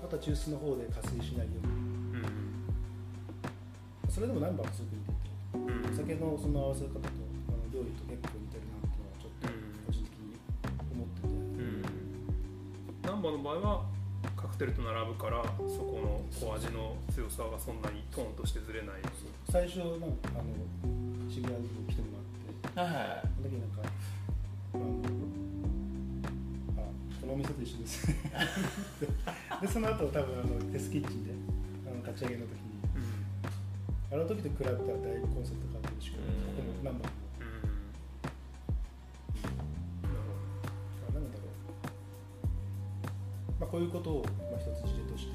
[0.04, 1.86] あとは抽出の方で加水しないように。
[4.10, 5.05] それでもナンバーがすごく似ててお
[6.06, 7.10] 酒のその合わせ方と
[7.50, 9.50] あの料理と結構似てるなっていうのはちょっと
[9.89, 10.38] 個人的に
[10.94, 13.89] 思ってて、ナンバーの場合は
[14.38, 19.02] カクテルと並ぶからそこのこう味の強さがそんなにトーンとしてずれない
[19.50, 20.54] 最初なんかあの
[21.26, 22.22] 渋谷に来ても
[22.78, 24.86] らってはいはいその時なんかあの
[26.86, 28.06] あこのお店と一緒です。
[28.13, 28.13] ね
[29.62, 31.32] でその後多分あのテスキッチンで
[31.89, 32.64] あの立ち上げの時に
[34.12, 34.88] あの時と比べたらだい
[35.20, 36.18] ぶコンセプト変わってるしこ
[36.56, 37.26] こもナンバーも
[41.13, 41.32] なん。
[41.32, 41.50] だろう、
[43.60, 45.34] まあ、こういうことを、まあ、一つ事例として、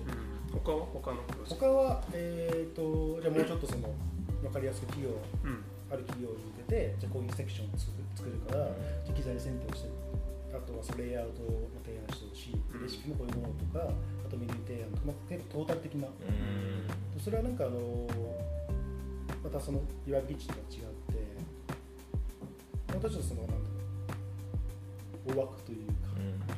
[0.52, 3.92] 他は他の他は、えー、とじゃあもうちょっとその
[4.42, 5.64] 分かりやすく企業トうん。
[5.90, 8.70] ある企業に向けてじゃあこういうセクションを作る作るから
[9.04, 9.90] じゃあ機材選定をして
[10.80, 13.92] あとはそのレイアウトを提案してほしいレシピもこういうものとか
[14.24, 16.08] あとメニュー提案とか、まあ、結構トータル的な
[17.22, 18.08] それはなんかあの
[19.44, 21.40] またそのいわゆるキッチンとは違って
[22.96, 25.92] 私たちのそのなんだろう大枠というか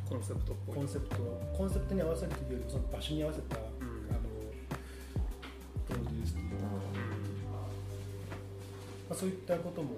[0.08, 0.76] コンセプトっぽい。
[0.76, 1.16] コンセプト
[1.56, 3.58] コンセプトに合わせるというよりもその場所に合わせた、ん。
[3.58, 3.70] あの
[5.88, 6.56] プロデュースというか、
[9.08, 9.90] まあ、そういったことも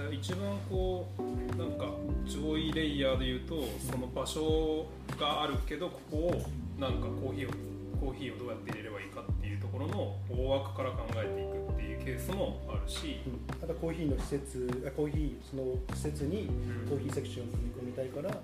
[0.00, 1.84] じゃあ一番こうなんか
[2.24, 4.86] 上位レイヤーで言うとその場所
[5.18, 6.42] があるけどここを
[6.78, 7.52] なんかコーヒーを
[8.00, 13.20] コーヒーをどうやって入れればいいかっていうところの大枠から考えていくっていうケースもあるし、
[13.62, 16.48] あとコーヒーの施設あコーヒーその施設に
[16.88, 18.38] コーヒーセクションを組み込みたいから、で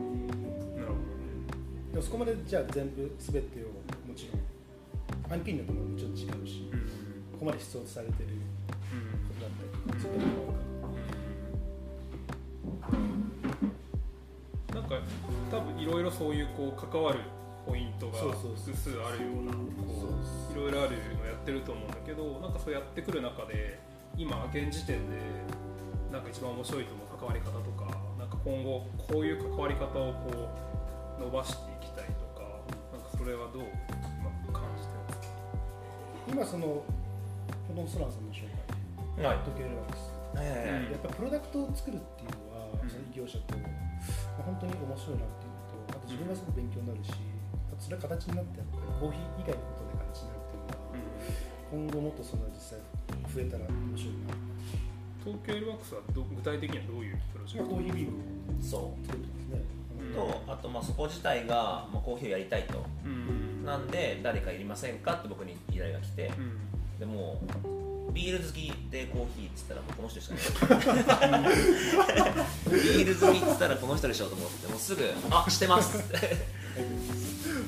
[0.00, 0.26] うん、
[0.80, 0.88] なる
[1.92, 3.66] ほもそこまでじゃあ全部全てを
[4.08, 4.40] もちろん。
[5.30, 6.82] 案件によってももちろん違うし、どね、
[7.32, 8.30] ここまで必要とされてる
[10.04, 10.42] だったりそういったも
[14.74, 14.96] のがなんか
[15.50, 17.20] 多分いろいろそういうこう関わる
[17.66, 19.58] ポイントが複数あるようなこ
[20.48, 23.78] ういろいろあるのやってると思うんだけどなんかそうやってくる中で
[24.16, 25.16] 今現時点で
[26.10, 27.86] なんか一番面白いと思う関わり方とか
[28.18, 30.48] なんか今後こういう関わり方をこ
[31.18, 32.42] う伸ばしていきたいとか
[32.92, 33.62] なんかそれはどう
[34.52, 35.26] 感じてますか？
[36.28, 36.84] 今そのこ
[37.76, 38.49] のソランさんの紹介
[39.20, 39.38] はい。
[39.44, 42.88] 時計レバーですえやっぱプロダクトを作るっていうのは、うん。
[42.88, 43.68] その異業者と、ま
[44.40, 47.12] あ、本当に面白いなっていうのとあと自分がすごく勉強になるし、
[47.78, 51.00] それは形になってやっぱりコーヒー以外のことで形になるっていうのは、
[51.70, 52.80] 今後もっとその実際
[53.28, 54.34] 増えたら面白いな
[55.20, 57.74] 東京エルワックスはど具体的にはどういうプロジェクト？
[57.76, 58.16] 今コーヒービール。
[58.16, 58.24] を
[58.60, 59.64] そ作ってますね、
[60.00, 60.10] うん。
[60.12, 62.84] うとあとまあそこ自体が、まあ、コーヒーをやりたいと。
[63.04, 63.64] うん。
[63.64, 66.32] なんで誰かいりませんかって僕に依頼が来て。
[66.38, 66.98] うん。
[66.98, 67.79] でもう
[68.12, 71.54] ビール好きでコーヒーっつったらもうこの人しかいない。
[72.70, 76.36] ビール好きっつったらこの人でしょうと思ってもうすぐ「あしてます」っ て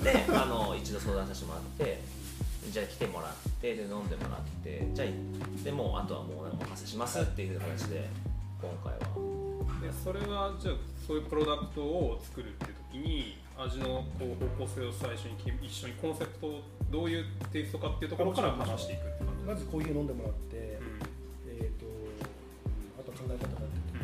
[0.03, 2.01] であの一度相談させてもらって
[2.71, 5.09] じゃあ来てもらってで飲んでもらってじゃあ
[5.65, 8.09] でもうあとはもうお任せしますっていう形で
[8.61, 9.43] 今回は。
[9.83, 10.75] でそれはじゃあ
[11.07, 20.61] そういうプロダクトを作るっていう時に味のこう方向性を最初に一緒にコンセプトをどういうテイストかっていうところから話していくって感じまずコーヒーを飲んでもらって、う
[21.49, 21.93] えーとうん
[22.99, 24.03] あと考え方があってん。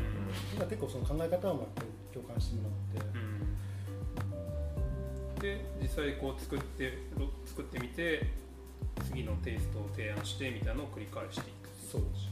[0.56, 1.66] 今結構その考え方をまあ
[2.12, 3.18] 共感してもらって、
[5.36, 5.40] うん。
[5.40, 8.26] で実際こう作ってろ作ってみて
[9.06, 12.02] 次のテイストを提案してみたいなのを繰り返していくそう。
[12.02, 12.28] です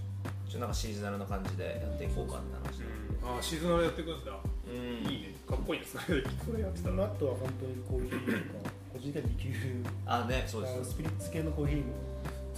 [0.51, 2.85] ちょっとなんかシーズナルな感じでやっていこうかって話で。
[3.23, 5.11] ああシーズナルやってくんだ、うん。
[5.11, 5.35] いいね。
[5.47, 6.03] かっこいいですね。
[6.45, 11.85] それやってたらその後は本当にコーヒーとか個人的にリキュールあねそうですスピリッツ系のコーヒーも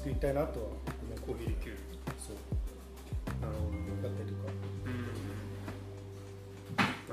[0.08, 0.80] 作りたいなとは思っ
[1.12, 1.84] てコーヒーリキュール
[2.16, 2.36] そう
[3.44, 4.48] なるほどだったりとか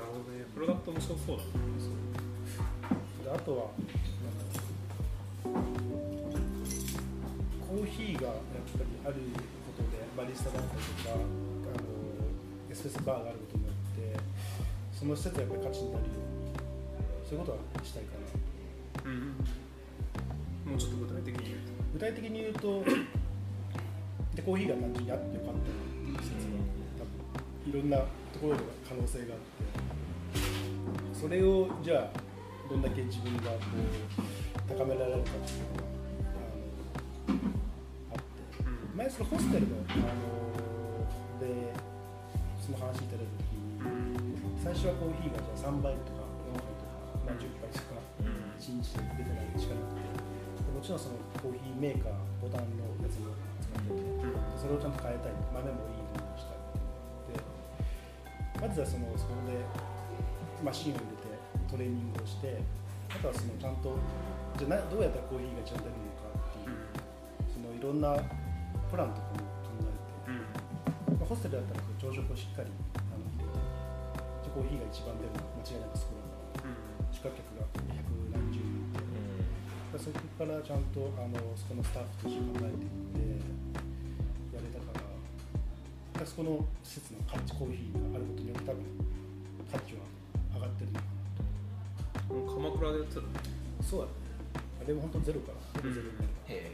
[0.00, 1.36] るほどねプロダクト面白そう。
[1.36, 1.44] だ
[3.28, 3.68] なであとは
[5.44, 5.60] なん
[7.68, 8.40] コーヒーがやっ
[8.72, 9.14] ぱりある
[9.68, 11.84] ことでバリスタだったりとかあの
[12.72, 14.16] エスプレッソバーがあることによって
[14.96, 16.16] その施設がやっぱり価値になるよう。
[16.16, 18.16] にそういうことはしたいか
[19.04, 19.10] な。
[19.10, 19.36] うん。
[20.64, 21.60] もうちょっと具体的に言う。
[21.60, 21.65] と
[21.96, 22.84] 具体的に言うと
[24.34, 26.60] でコーヒーが単純にあってよかった施設が
[27.00, 33.56] 多分いろんなところで可能性があってそれをじゃあどんだけ自分がこ
[34.68, 35.88] う高められるかっていうのが
[37.24, 37.40] あの
[38.12, 38.44] あって
[38.92, 40.36] 前そのホステルの、あの
[41.40, 41.72] で
[42.60, 48.04] その話いただいた時に最初はコーヒーがじゃあ3杯とか4杯とか、まあ、10杯とか
[48.60, 50.36] 1日で出てないしかなくて
[50.76, 53.32] もちろんそのコーヒーメーカーボタンのやつも
[53.64, 54.28] 使っててで
[54.60, 57.64] それをちゃんと変えたい豆もいいものにしたいっていうのが
[58.60, 59.56] あってまずはそのそこで
[60.60, 61.32] マシンを入れて
[61.72, 62.60] トレーニングをして
[63.08, 63.96] あとはそのちゃんと
[64.60, 66.76] じゃどうやったらコーヒーが一番出るのかっていう
[67.48, 68.12] そのいろんな
[68.92, 76.76] プランとかも考えて、まあ、ホステルだったら朝食をしっかりあの入れてコーヒーが一番出るのは間違いなくそこだから
[77.16, 77.64] 宿泊客が
[79.96, 83.32] からそこからちゃんとあのそこのスタッフと一緒に考えていって
[84.56, 88.84] やれたからだからそこの施設の価値コーヒーがあることによって多分
[89.72, 90.04] 価値は
[90.54, 91.08] 上がってるのか
[92.28, 93.28] な鎌倉でやってたの？
[93.80, 94.12] そうだね。
[94.84, 95.80] あれも本当ゼロから。
[95.80, 96.65] ほぼゼロになるへ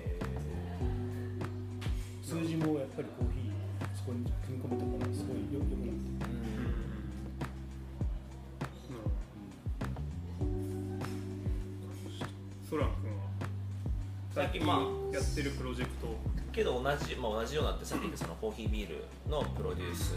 [16.53, 20.15] けど同じ、まあ、同じようなってさっき言ったそのコーヒービールのプロデュース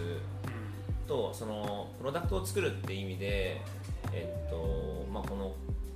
[1.07, 3.61] とそのプロダクトを作るっていう意味で、
[4.11, 5.53] えっとまあ、この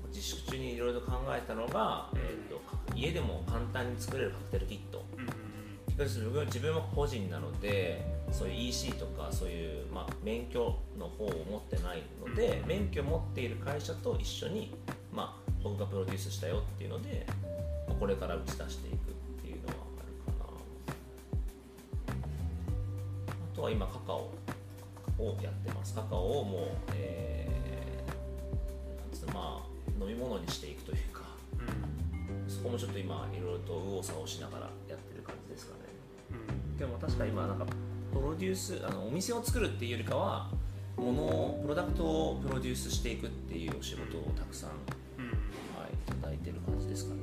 [0.10, 2.62] 自粛中にいろいろと考えたのが、えっと、
[2.96, 5.04] 家でも簡単に作れるカクテルキット。
[5.18, 5.50] うんうん
[6.00, 12.68] 自分は個人なのでそういう EC とかそういう、まあ、免許の方を持ってないので、うん。
[12.68, 14.74] 免許を持っている会社と一緒に、
[15.12, 17.26] まあ、僕がプロデュースしたよっていうので、
[17.88, 19.19] まあこれから打ち出していく
[23.60, 24.32] とは今カカオ
[25.20, 25.94] をやってます。
[25.94, 26.62] カカオをもう、
[26.96, 28.10] えー
[29.02, 31.24] なんつうのまあ飲み物にしていくというか
[32.48, 35.80] そこもちょっと今いろいろと右往左往しながらやってる感じですかね。
[36.78, 37.66] でも確か今なんか
[38.14, 40.50] プロデュースあのお店を作るっていうよりかは
[40.96, 44.70] ものをプロダクトをプロデュースしていくっていうお仕事をたくさん、
[45.18, 45.26] うん。
[45.26, 47.22] うんはい、いただいてる感じですかね。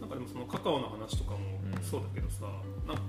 [0.00, 1.38] なんかでもそのカカオの話とかも
[1.74, 2.44] うんそうだけどさ、
[2.86, 3.02] なんか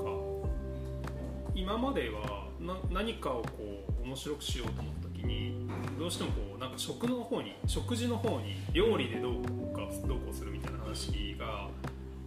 [1.53, 5.67] 今まではな何かをこう面白くしようと思った時に
[5.99, 9.43] どうしてもこうなんか食の方に食事の方に料理でどう
[9.75, 11.67] かどうこうするみたいな話が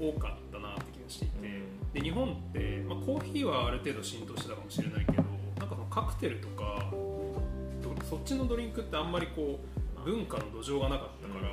[0.00, 1.62] 多かったなって気がしていて、
[1.92, 5.22] で日本って、まあ、コーヒーはある程度浸透してたかもしれないけど
[5.58, 6.86] なんかそのカクテルとか
[7.82, 9.58] どそっちのドリンクってあんまりこ
[10.04, 11.44] う文化の土壌がなかったか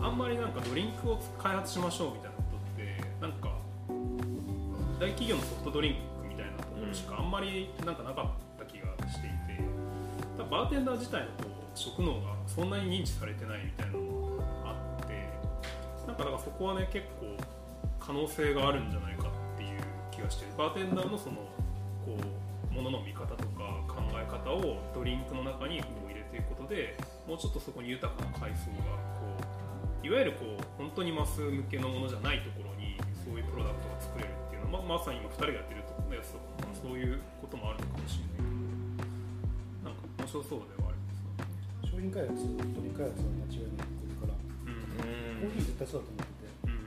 [0.00, 3.50] ら、あんまりなんかドリンクを開発しましょうみたいなことってなんか
[5.00, 5.98] 大企業のソフトドリンク
[6.90, 8.26] みたいなところしかあんまりなんかなかっ
[8.58, 9.62] た気がしていて
[10.50, 15.14] バーテンダー自体のこう職能がそんなに認知されてないみたいなのもあって
[16.06, 17.36] なんかだからそこはね結構
[17.98, 19.80] 可能性があるんじゃないかっていう
[20.10, 21.36] 気がしてバーテンダーのその
[22.04, 29.26] こうものの見方とか考え方をドリンクの中にこう入れていくことでもうちょっとそこに豊かな階層がこ
[30.02, 39.04] ういわゆるこう本当にマス向けのものじゃないところにそういうプロダクトが作れるっていうのは、ま、まさに今2人がやってるとやつとか、そういうこともあるのかもしれないけ
[39.84, 41.12] どなんか面白そうではありま
[41.84, 44.36] す商品開発ドリンク開発は間違いなくこれから。
[44.36, 45.40] うん。
[45.40, 46.50] コーヒー絶対そうだと思ってて。
[46.64, 46.80] うん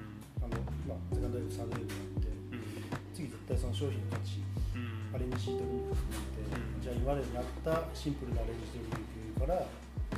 [0.43, 0.57] あの、
[0.89, 2.65] まあ、セカンドウェーブサードウェーブがあってうん。
[3.13, 4.41] 次絶対その商品の価値
[4.73, 5.13] うん。
[5.13, 9.63] アレンジドリンク含めて、うんじゃあ今までにあったシンプルなアレンジドリンクから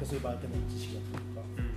[0.03, 1.45] そういうバーテンの知識だったりとか。
[1.45, 1.71] うん。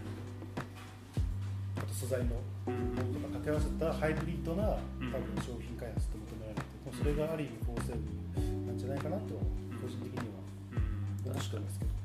[1.79, 5.11] あと素材のうんものとか掛け合わせたハイブリッドなうん。
[5.13, 6.68] 多分商品開発と求められてて、
[6.99, 9.23] それがある意味フォーセーブなんじゃないかなと
[9.81, 10.25] 個人的には
[11.27, 11.99] うん思ってますけど。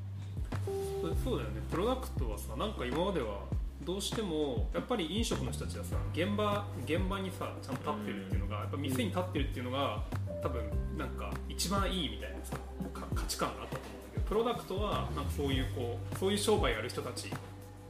[1.24, 1.62] そうだよね。
[1.70, 3.42] プロダクトはさなんか今までは
[3.84, 10.04] どうしてもやっぱり飲食の人たちはさ現場現場にさちゃんと立ってるっていうのが、やっぱ店に立ってるっていうのが
[10.42, 10.64] 多分
[10.98, 12.56] なんか一番いいみたいなさ
[12.94, 17.30] か価値観があったと思うんだけどプロダクトはなんかそういうこうそういう商売やる人たち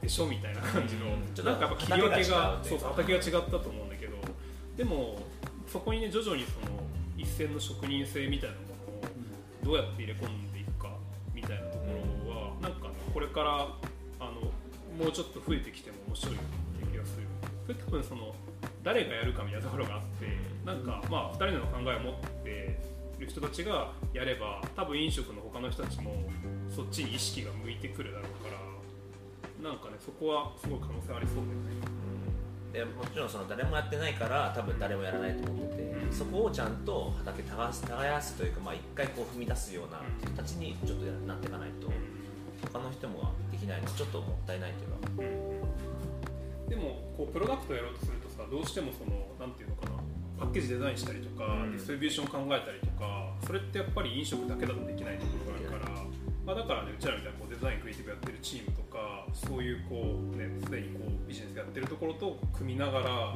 [0.02, 1.44] でしょみたいな感じの、うん。
[1.44, 4.16] なんかやっぱ切り分けがそう畑が違ったと思うんだけど
[4.76, 5.20] でも
[5.68, 6.73] そこにね徐々にその
[7.34, 8.62] 線の職人性みたいなも
[9.64, 10.88] のをどうやって入れ込んでいくか
[11.34, 11.84] みたいなとこ
[12.26, 13.68] ろは、なんかこれから
[14.20, 14.52] あの
[14.96, 17.26] もうちょっと増えてきても面白いっていう気がする
[17.66, 18.34] それ多分その
[18.84, 22.14] 誰がやるかみたいなところがあってなんかまあ2人の考えを持っ
[22.44, 22.78] て
[23.18, 26.14] る人たちがやれば多分飲食の他の人たちも
[26.74, 28.50] そっちに意識が向いてくるだろうか
[29.62, 31.46] らなんかねそこはすごい可能性ありそうだよ
[31.88, 31.93] ね。
[32.74, 36.12] でもちろんその誰もやってないから多分誰もやらないと思ってて、うん。
[36.12, 41.86] そこをちゃんと畑耕す耕すというかまあ一回こう踏み出すようなうん形にちょっとなっていかないと
[42.72, 45.54] 他の人もできないのはちょっともったいないというか。
[46.68, 49.92] でもこうプロダクトやろうとするとさどうしてもそのなんていうのかな
[50.40, 51.72] パッケージデザインしたりとか、うん。
[51.72, 56.03] ディストリビューション考えたりとかそれってやっぱり飲食だけだとできないところがあるから、
[56.44, 63.34] まあ、だからねうちらみたいなこうデザインクリエイティブやってるチームとかそういうこうねすでにこうビジネスやってるところと組みながら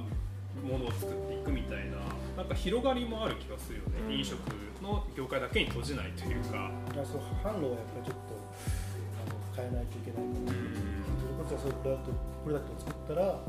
[0.60, 1.96] ものを作っていくみたいな
[2.36, 4.12] なんか広がりもある気がするよね、うん。
[4.12, 4.38] 飲食
[4.82, 6.70] の業界だけに閉じないというか。
[6.94, 10.52] まあ、そう販路はやっぱりちょっとあの変えないといけないかな、
[11.16, 12.12] それこそそういうプロダクト
[12.44, 13.40] プロダクトを作ったら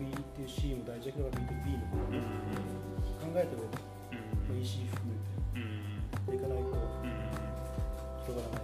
[0.00, 2.18] B2C も大事だけど B2B の方うん。
[2.18, 2.26] も
[3.20, 3.78] 考えておいて、
[4.50, 5.30] まあ EC 含めて。
[5.54, 6.34] うん。
[6.34, 7.14] いかないとうん。
[8.24, 8.63] 広がら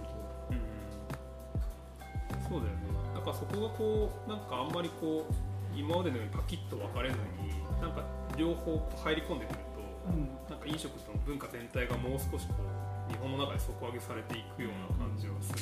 [3.31, 5.33] からそこがこうなんかあんまりこう
[5.77, 8.03] 今までのようにパキッと分かれずになんか
[8.37, 10.59] 両方こう入り込んでくると、なん。
[10.59, 15.59] か飲食との文化全体がもう少しこう日本の中で底上げされていくような感じはする、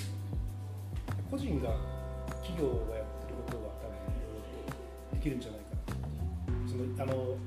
[1.32, 1.74] 個人が
[2.42, 7.38] 企業がやってることは多分いろいろとできるんじゃないかなそのあの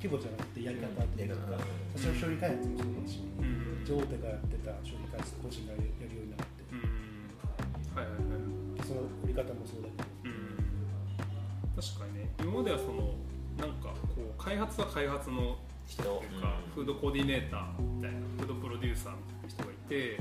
[0.00, 1.58] 規模じゃなくてやり方っていうか、
[1.96, 3.60] それは商品開発もそうだし、うん
[3.90, 6.49] 大手がやってた商品開発個人がやるようになって、
[9.24, 10.08] 売り方もそうだけど。
[10.24, 11.82] うん。
[11.82, 12.30] 確かにね。
[12.40, 13.14] 今まではその
[13.58, 16.04] なんかこう開発は開発の人。
[16.04, 20.18] というか、フードコーディネーターみたいなフードプロデューサーみたいな人がいて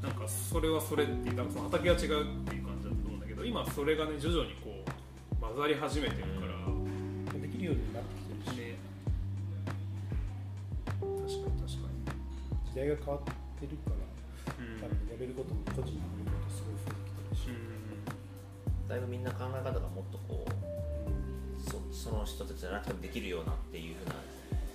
[0.00, 6.54] なんかそれはそれっていうなんかその畑が違うっていう感じだと思うんだけど今それがね徐々にこう混ざり始めてるから、
[7.40, 8.78] できるようになってきてるし、ね。
[10.86, 11.90] 確かに確か
[12.70, 13.22] 時代が変わっ
[13.58, 16.06] てるからに、多分やれることも個人の
[18.88, 20.50] だいぶみんな考え方がもっとこう
[21.60, 24.14] そその人たちじゃなくてもできるようなっていうふうな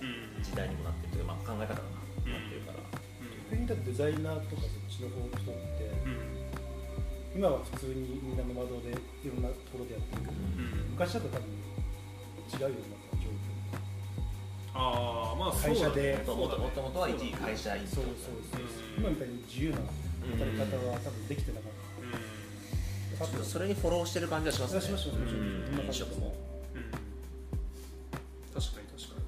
[0.00, 2.78] うん時代にもなってるというか、まあ、考え方がなってるから、
[3.50, 6.44] 逆に言ったらデザイナーとかそっちの方の人って、うん
[7.34, 10.94] 今は普通にみんなの窓でいろんなところでやってるけど、うん。
[10.94, 13.34] 昔だと多分違うような状況。
[14.78, 19.02] ああまあ会社でもともともとは一会社員そうそうそう、う。
[19.02, 19.02] ん。
[19.02, 19.82] 今みたいに自由な
[20.30, 21.73] 働き方は多分できてなかっ
[23.16, 24.80] た、うんちょっとそれにフォローしてる感じはしますね。
[24.80, 25.86] しますしますうん。
[25.86, 26.34] 飲食も。
[26.74, 26.90] うん
[28.54, 29.20] 確かに確か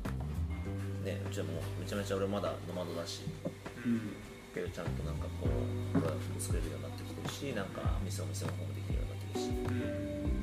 [1.05, 3.23] ねうちはもうめちゃめちゃ俺まだノマドだし。
[3.23, 4.01] に、
[4.55, 9.49] けどちゃんとなんかこうプロダクトも作れるようになってきてるしなんか店お店の方もできるようになってるし。
[9.51, 10.36] うん